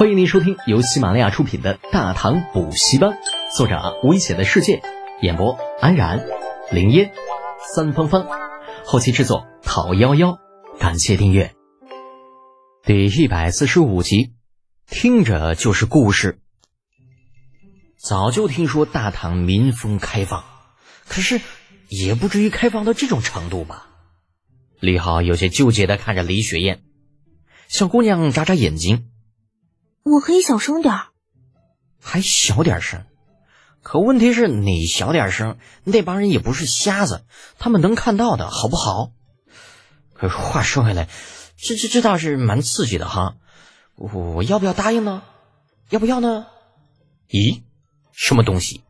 [0.00, 3.10] 欢迎您收听由喜马拉雅出品的《大唐补习班》，
[3.54, 4.80] 作者危险的世界，
[5.20, 6.26] 演播安然、
[6.72, 7.12] 林烟、
[7.74, 8.26] 三芳芳，
[8.86, 10.38] 后期制作讨幺幺，
[10.78, 11.54] 感谢订阅。
[12.82, 14.32] 第一百四十五集，
[14.86, 16.40] 听着就是故事。
[17.98, 20.44] 早就听说大唐民风开放，
[21.08, 21.42] 可是
[21.90, 23.88] 也不至于开放到这种程度吧？
[24.80, 26.80] 李浩有些纠结的看着李雪燕，
[27.68, 29.04] 小姑娘眨眨眼睛。
[30.02, 31.08] 我可以小声点儿，
[32.00, 33.04] 还小点声。
[33.82, 37.24] 可问题是你小点声，那帮人也不是瞎子，
[37.58, 39.12] 他们能看到的，好不好？
[40.12, 41.08] 可是话说回来，
[41.56, 43.36] 这这这倒是蛮刺激的哈。
[43.96, 45.22] 我我要不要答应呢？
[45.88, 46.46] 要不要呢？
[47.28, 47.62] 咦，
[48.12, 48.82] 什么东西？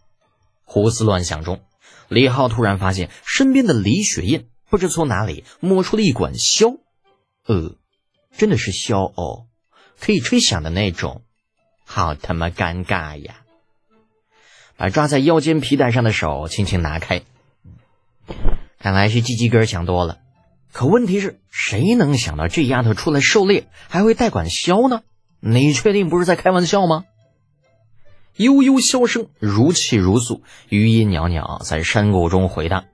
[0.64, 1.60] 胡思乱想中，
[2.08, 6.78] 李浩突然发现身边的李雪燕不知从哪里摸出了一管箫。
[7.46, 7.76] 呃，
[8.36, 9.46] 真的是箫哦。
[10.00, 11.22] 可以吹响的那种，
[11.84, 13.36] 好他妈尴尬呀！
[14.76, 17.22] 把抓在腰间皮带上的手轻轻拿开，
[18.78, 20.18] 看来是鸡鸡哥想多了。
[20.72, 25.02] 可问题是，谁能想到这丫头出来狩猎还会带管箫呢？
[25.40, 27.04] 你确定不是在开玩笑吗？
[28.36, 32.86] 悠悠箫声如泣如诉，余音袅袅在山谷中回荡。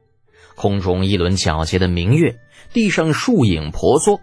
[0.56, 2.40] 空中一轮皎洁的明月，
[2.72, 4.20] 地上树影婆娑。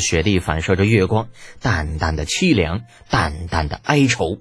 [0.00, 1.28] 雪地反射着月光，
[1.60, 4.38] 淡淡的凄凉，淡淡的哀愁。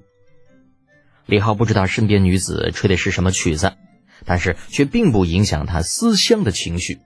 [1.26, 3.74] 李浩不知道身边女子吹的是什么曲子，
[4.26, 7.00] 但是却并不影响他思乡的情绪。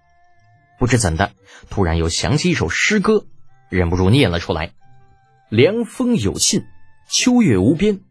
[0.78, 1.32] 不知怎的，
[1.70, 3.26] 突然又想起一首诗歌，
[3.70, 4.72] 忍不住念了出来
[5.50, 6.64] ：“凉风有信，
[7.10, 8.02] 秋月无边，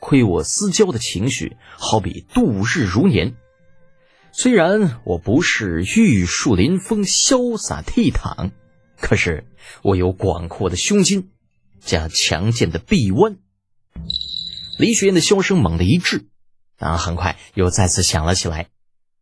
[0.00, 3.34] 亏我思交的情绪，好比度日如年。
[4.32, 8.50] 虽然我不是玉树临风、潇洒倜傥。”
[9.00, 9.46] 可是
[9.82, 11.28] 我有广阔的胸襟，
[11.80, 13.36] 加强健的臂弯。
[14.78, 16.26] 李雪燕的箫声猛地一滞，
[16.78, 18.68] 但很快又再次响了起来。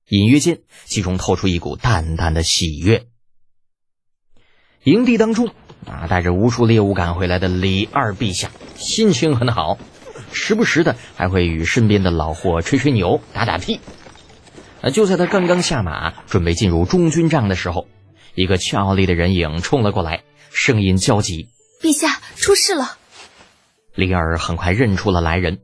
[0.08, 3.06] 隐约间，其中透出一股淡淡的喜悦。
[4.84, 5.48] 营地当中，
[5.86, 9.78] 啊，带着无数猎物赶回来的李二陛下心情很好，
[10.32, 13.80] 时不时的还会与身边的老货吹吹牛、打打屁。
[14.80, 17.86] 啊，就在他刚刚下马，准备进入中军帐的时候。
[18.34, 21.48] 一个俏丽的人影冲了过来，声音焦急
[21.82, 22.96] ：“陛下，出事了！”
[23.94, 25.60] 李儿很快认出了来人。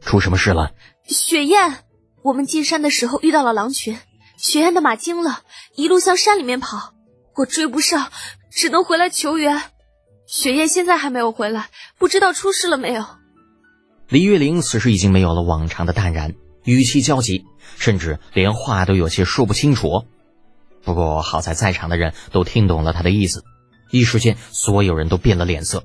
[0.00, 0.72] 出什么事了？
[1.04, 1.78] 雪雁，
[2.22, 3.98] 我们进山的时候遇到了狼群，
[4.36, 5.42] 雪雁的马惊了，
[5.76, 6.94] 一路向山里面跑，
[7.36, 8.10] 我追不上，
[8.50, 9.62] 只能回来求援。
[10.26, 11.68] 雪雁现在还没有回来，
[11.98, 13.04] 不知道出事了没有。
[14.08, 17.44] 李月玲此时已经没有了往常的淡然，语气焦急，
[17.76, 20.06] 甚至连话都有些说不清楚。
[20.84, 23.44] 不过好在在场的人都听懂了他的意思，
[23.90, 25.84] 一时间所有人都变了脸色，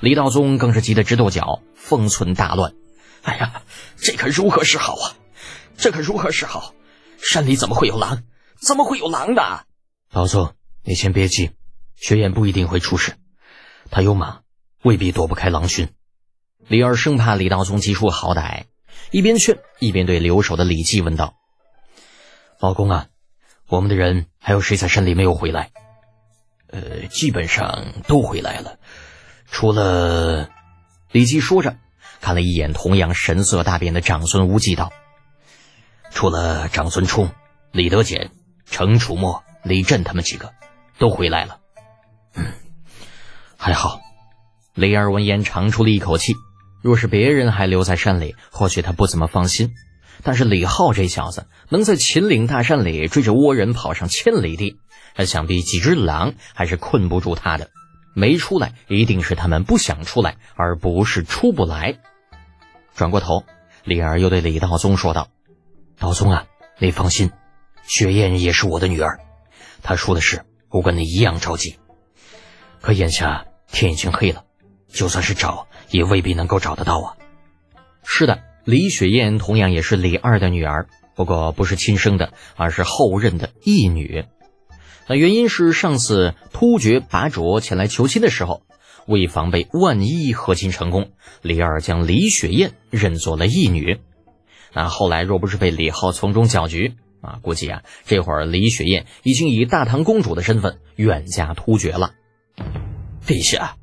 [0.00, 2.74] 李道宗更是急得直跺脚，方寸大乱。
[3.22, 3.62] 哎呀，
[3.96, 5.16] 这可如何是好啊？
[5.76, 6.72] 这可如何是好？
[7.18, 8.22] 山里怎么会有狼？
[8.56, 9.66] 怎么会有狼的？
[10.10, 11.50] 老宗，你先别急，
[11.96, 13.12] 雪雁不一定会出事，
[13.90, 14.40] 他有马，
[14.82, 15.90] 未必躲不开狼群。
[16.66, 18.64] 李二生怕李道宗急出好歹，
[19.10, 21.34] 一边劝一边对留守的李记问道
[22.58, 23.08] ：“老公啊。”
[23.68, 25.70] 我们的人还有谁在山里没有回来？
[26.70, 28.78] 呃，基本上都回来了，
[29.50, 30.48] 除了
[31.10, 31.76] 李记说着，
[32.22, 34.90] 看了一眼同样神色大变的长孙无忌道
[36.10, 37.30] ：“除了长孙冲、
[37.70, 38.30] 李德俭、
[38.64, 40.54] 程楚墨、李振他们几个，
[40.98, 41.58] 都回来了。”
[42.36, 42.46] 嗯，
[43.58, 44.00] 还好。
[44.74, 46.34] 雷二闻言长出了一口气，
[46.82, 49.74] 若是别人还留在山里，或许他不怎么放心。
[50.22, 54.78] 但是李浩这小子能在秦岭大山里追着倭人跑上千里地，
[55.16, 57.70] 那想必几只狼还是困不住他的。
[58.14, 61.98] 没出来，一定是他们不想出来，而不是出不来。
[62.96, 63.44] 转过头，
[63.84, 65.28] 李二又对李道宗说道
[65.98, 66.46] ：“道宗啊，
[66.78, 67.30] 你放心，
[67.84, 69.20] 雪雁也是我的女儿。
[69.82, 71.78] 她说的事，我跟你一样着急。
[72.80, 74.42] 可眼下天已经黑了，
[74.88, 77.14] 就算是找，也未必能够找得到啊。”
[78.02, 78.47] 是的。
[78.68, 84.26] 李雪燕同样也是李二的女儿，不过不是亲生的，而是后任的义女。
[85.06, 88.60] 那原因是上次突厥拔卓前来求亲的时候，
[89.06, 94.00] 为防备万一和亲成功，李二将李雪燕认作了义女。
[94.74, 96.92] 那后来若不是被李浩从中搅局
[97.22, 102.12] 啊，估计啊这会儿李雪燕已经以大唐公主的身份远嫁突厥了。
[103.26, 103.76] 陛下，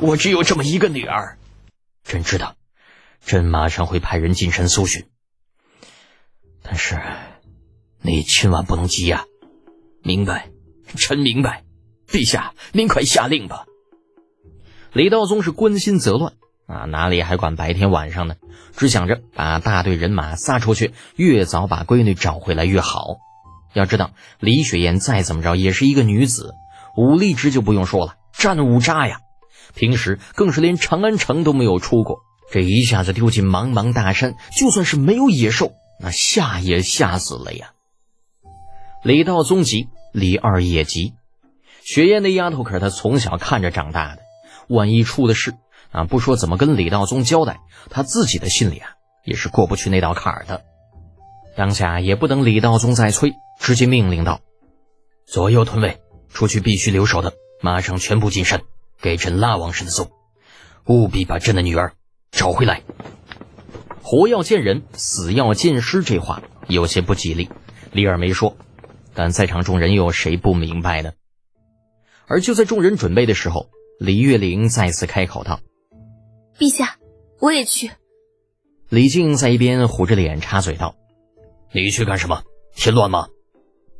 [0.00, 1.36] 我只有这么一个女儿，
[2.04, 2.54] 朕知道。
[3.28, 5.04] 朕马上会派人进山搜寻，
[6.62, 6.98] 但是
[8.00, 9.26] 你千万不能急呀！
[10.02, 10.48] 明白，
[10.96, 11.62] 臣明白。
[12.08, 13.66] 陛下，您快下令吧。
[14.94, 16.32] 李道宗是关心则乱
[16.66, 18.36] 啊，哪里还管白天晚上呢？
[18.74, 23.18] 只想着把大队人马撒出去，越早把闺女找回来越好。
[23.74, 26.54] 要知道，李雪燕再怎么着也是一个女子，
[26.96, 29.20] 武力值就不用说了，战五渣呀。
[29.74, 37.72] 平时更是连长安城都没有出过，这一下子丢进茫茫大山，就算是没有野兽，那吓也吓死了呀。
[39.04, 41.14] 李道宗急，李二也急。
[41.82, 44.22] 雪燕那丫头可是他从小看着长大的，
[44.68, 45.54] 万一出了事
[45.90, 47.60] 啊，不说怎么跟李道宗交代，
[47.90, 48.90] 他自己的心里啊
[49.24, 50.64] 也是过不去那道坎儿的。
[51.56, 54.40] 当下也不等李道宗再催，直接命令道
[55.26, 58.62] ：“左右屯卫，出去必须留守的，马上全部进山，
[59.00, 60.10] 给朕拉王氏的奏，
[60.86, 61.94] 务必把朕的女儿
[62.30, 62.82] 找回来。
[64.02, 67.50] 活要见人，死要见尸，这话有些不吉利。
[67.92, 68.56] 李二没说，
[69.14, 71.12] 但在场众人又有谁不明白呢？
[72.26, 75.60] 而就在众人准备的时候，李月玲再次开口道
[76.58, 76.96] ：“陛下，
[77.40, 77.90] 我也去。”
[78.88, 80.94] 李靖在一边虎着脸插嘴道。
[81.72, 82.42] 你去干什么？
[82.74, 83.28] 添乱吗？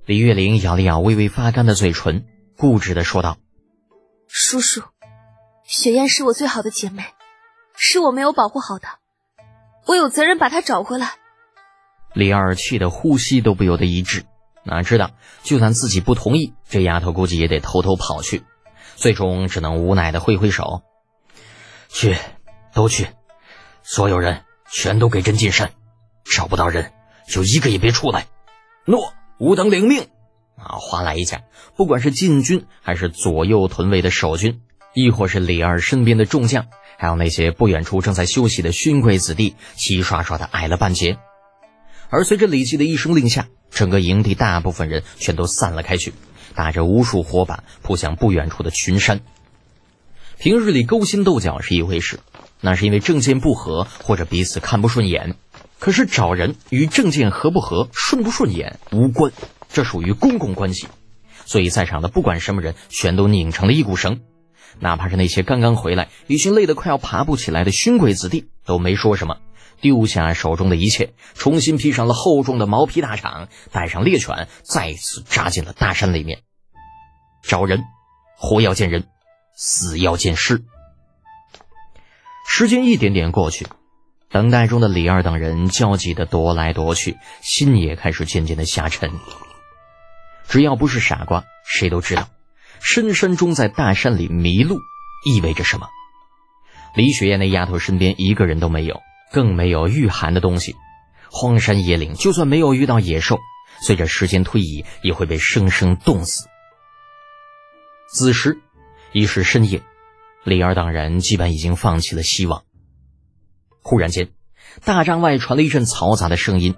[0.07, 2.25] 李月玲咬了咬微微发干的嘴唇，
[2.57, 3.37] 固执的说道
[4.27, 4.83] ：“叔叔，
[5.65, 7.05] 雪燕是我最好的姐妹，
[7.79, 8.89] 是我没有保护好的，
[9.87, 11.15] 我有责任把她找回来。”
[12.13, 14.25] 李二气得呼吸都不由得一滞，
[14.65, 18.45] 哪知道就算自己不同意，这丫头估计也得偷偷跑去，
[18.97, 20.83] 最终只能无奈的挥挥手
[21.89, 22.17] ：“去，
[22.75, 23.07] 都去，
[23.83, 25.71] 所有人全都给朕进山，
[26.25, 26.93] 找不到人。”
[27.29, 28.27] 就一个也别出来！
[28.87, 30.09] 诺，吾等领命。
[30.57, 31.43] 啊，哗啦一下，
[31.77, 34.63] 不管是禁军，还是左右屯卫的守军，
[34.95, 36.67] 亦或是李二身边的众将，
[36.99, 41.19] 还有那些不远处正在休息的勋贵子弟，齐刷刷的矮了半截。
[42.11, 46.15] 而随着李记的一声令下，整个营地大部分人全都散了开去，
[46.55, 49.21] 打着无数火把扑向不远处的群山。
[50.39, 52.21] 平日里勾心斗角是一回事，
[52.61, 55.35] 那是因为政见不合或者彼此看不顺眼。
[55.79, 59.33] 可是找人与政见合不合、顺不顺眼无关，
[59.73, 60.89] 这属于公共关系，
[61.45, 64.21] 所以在场的不管什么人，全都拧成了一股绳。
[64.81, 69.39] 哪怕是那些刚刚回来、已经累得快要爬不起来的勋贵子弟，都没说什么，
[69.81, 76.41] 丢下手中的一切，重新披上了厚重的毛皮大氅，带上猎犬，再次扎进了大山里面。
[77.43, 77.85] 找人，
[78.37, 79.07] 活要见人，
[79.55, 80.63] 死要见尸。
[82.47, 83.67] 时间一点点过去。
[84.31, 89.11] 等待中的李二等人焦急的踱来踱去，心也开始渐渐的下沉。
[90.49, 92.29] 只要不是傻瓜，谁都知道，
[92.81, 94.79] 深山中在大山里迷路
[95.25, 95.89] 意味着什么。
[96.95, 99.01] 李雪燕那丫头身边一个人都没有，
[99.33, 100.75] 更没有御寒的东西。
[101.31, 103.39] 荒山野岭，就算没有遇到野兽，
[103.83, 106.49] 随着时间推移，也会被生生冻死。
[108.11, 108.59] 此时
[109.13, 109.83] 已是深夜，
[110.45, 112.65] 李二等人基本已经放弃了希望。
[113.83, 114.31] 忽然间，
[114.85, 116.75] 大帐外传来一阵嘈杂的声音。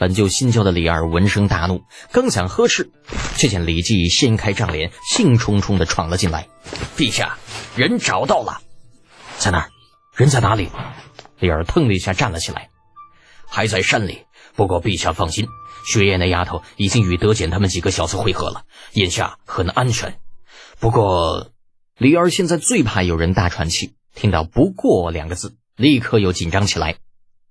[0.00, 2.90] 本就心焦的李二闻声大怒，刚想呵斥，
[3.36, 6.48] 却见李记掀开帐帘，兴冲冲地闯了进来。
[6.96, 7.36] 陛下，
[7.76, 8.62] 人找到了，
[9.36, 9.68] 在那儿。
[10.16, 10.70] 人在哪里？
[11.38, 12.70] 李二腾的一下站了起来，
[13.46, 14.24] 还在山里。
[14.56, 15.46] 不过陛下放心，
[15.86, 18.62] 雪雁那丫头已经与德简他们几个小子会合了，
[18.94, 20.18] 眼下很安全。
[20.78, 21.50] 不过，
[21.98, 25.58] 李二现在最怕有人大喘气，听到“不过”两个字。
[25.76, 26.96] 立刻又紧张起来。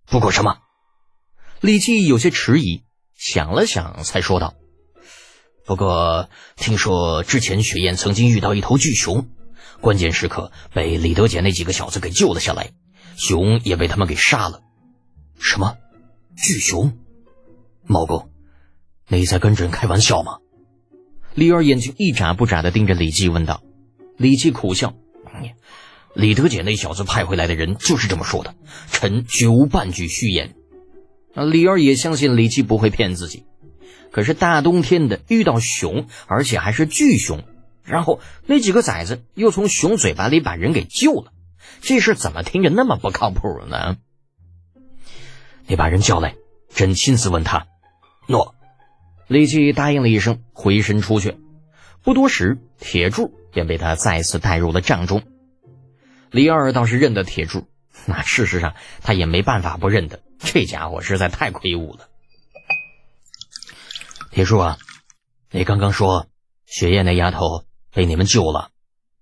[0.08, 0.58] 不过什么？
[1.62, 2.84] 李记有些迟疑，
[3.18, 4.54] 想了想，才说道
[5.68, 9.28] ：“不过听说之前雪雁曾经遇到一头巨熊，
[9.82, 12.72] 关键时刻被李德简那几个小子给救了下来，
[13.18, 14.62] 熊也被他们给杀了。
[15.38, 15.76] 什么？
[16.38, 16.98] 巨熊？
[17.84, 18.30] 毛公，
[19.10, 20.38] 你在跟朕开玩笑吗？”
[21.36, 23.62] 李二眼睛一眨不眨的盯着李记，问道。
[24.18, 24.94] 李记苦笑。
[26.16, 28.56] 李德简那小子派回来的人就是这么说的，
[28.92, 30.56] 臣绝无半句虚言。
[31.46, 33.46] 李二也相信李记不会骗自己。
[34.12, 37.44] 可是大冬天的遇到熊，而且还是巨熊，
[37.84, 41.32] 然后那几个崽子又从熊嘴巴里把人给救了，
[41.82, 43.98] 这事怎么听着那么不靠谱呢？
[45.68, 46.36] 你把人叫来，
[46.74, 47.68] 朕亲自问他。
[48.28, 48.56] 诺。
[49.28, 51.38] 李记答应了一声，回身出去。
[52.02, 55.22] 不多时，铁柱便被他再次带入了帐中。
[56.32, 57.68] 李二倒是认得铁柱，
[58.06, 62.08] 那事实上他也没办法不认得，这家伙实在太魁梧了。
[64.32, 64.78] 铁柱啊，
[65.52, 66.28] 你刚刚说
[66.66, 68.70] 雪雁那丫头被你们救了？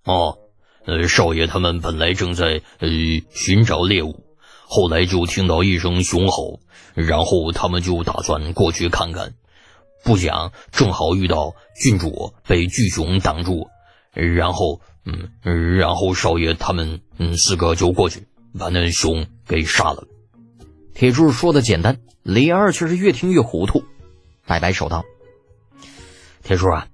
[0.03, 0.37] 哦，
[0.85, 2.87] 呃，少爷他们本来正在呃
[3.31, 4.25] 寻找猎物，
[4.67, 6.59] 后来就听到一声熊吼，
[6.93, 9.33] 然后他们就打算过去看看，
[10.03, 13.69] 不想正好遇到郡主被巨熊挡住。
[14.13, 20.07] 然后，嗯，然后少爷他们，嗯，四个就过去把那熊给杀了。
[20.93, 23.83] 铁柱说的简单，李二却是越听越糊涂，
[24.45, 25.05] 摆摆手道
[26.43, 26.87] ：“铁柱啊，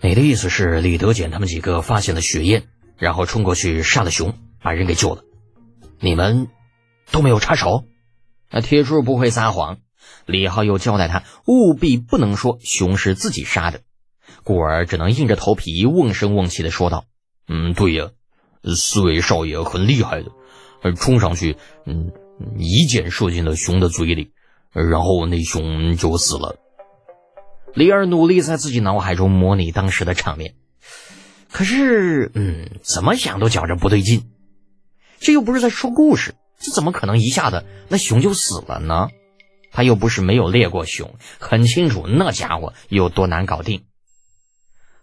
[0.00, 5.22] 你的意思是李德简他们几个发现了血燕，然后冲过去杀了熊，把人给救了，
[6.00, 6.48] 你们
[7.10, 7.84] 都没有插手？”
[8.50, 9.80] 那铁柱不会撒谎，
[10.24, 13.82] 李浩又交代他务必不能说熊是自己杀的。
[14.42, 17.04] 故而只能硬着头皮瓮声瓮气的说道
[17.46, 18.10] ：“嗯，对呀，
[18.76, 20.30] 四位少爷很厉害的，
[20.94, 22.12] 冲上去，嗯，
[22.58, 24.32] 一箭射进了熊的嘴里，
[24.72, 26.58] 然后那熊就死了。”
[27.74, 30.54] 李二努力在自己脑海中模拟当时的场面，
[31.52, 34.30] 可是，嗯，怎么想都觉着不对劲。
[35.20, 39.08] 这又不是在说故事，这怎么可能一下子那熊就死了呢？
[39.70, 43.84] 他又不是没有猎过熊，很清楚那家伙有多难搞定。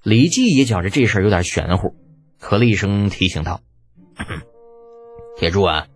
[0.01, 1.95] 李记也觉着这事儿有点玄乎，
[2.45, 3.61] 咳了一声提醒道
[5.35, 5.87] ：“铁柱啊，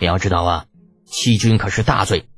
[0.00, 0.66] 你要知道啊，
[1.06, 2.28] 欺君可是大罪。”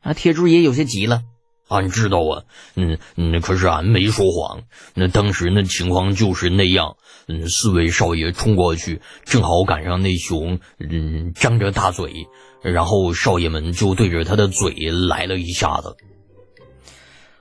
[0.00, 1.20] 啊，铁柱也有些急了
[1.68, 2.44] ：“俺知道啊，
[2.76, 4.62] 嗯嗯，可是俺没说谎。
[4.94, 6.96] 那当时那情况就是那样。
[7.26, 12.26] 嗯，四位少爷冲过去，正好赶上那熊，嗯，张着大嘴，
[12.62, 15.94] 然后少爷们就对着他的嘴来了一下子。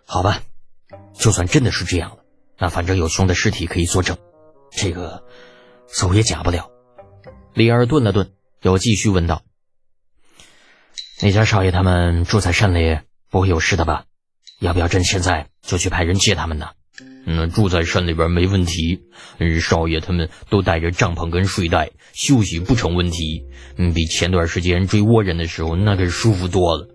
[0.04, 0.42] 好吧，
[1.14, 2.18] 就算真的是这样了。”
[2.60, 4.18] 那反正有熊的尸体可以作证，
[4.78, 5.24] 这个
[5.88, 6.70] 走也假不了。
[7.56, 8.30] 李二顿了顿，
[8.62, 9.42] 又继续问道
[11.20, 13.00] ：“那家少爷他们住在山里，
[13.32, 14.06] 不会有事的吧？
[14.60, 16.68] 要不要朕现在就去派人接他们呢
[17.26, 19.02] ？”“嗯，住在山里边没问题。
[19.40, 23.44] 嗯，少爷他们都带着帐篷跟睡袋，休息不成问题。
[23.78, 26.88] 嗯，比前段时间追倭人的时候那可舒服多了。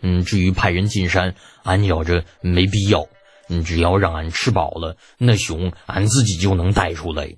[0.00, 3.06] 嗯，至于派人进山，俺觉着没必要。”
[3.48, 7.36] 你只要让俺吃饱了，那熊俺自己就能带出来。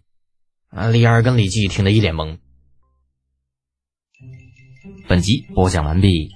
[0.70, 2.38] 啊，李二跟李记听得一脸懵。
[5.08, 6.30] 本集播讲完毕，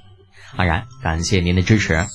[0.57, 2.07] 安然感谢您的支持。